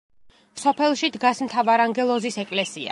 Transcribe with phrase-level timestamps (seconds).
[0.61, 2.79] სოფელში დგას მთავარანგელოზის ეკლესია.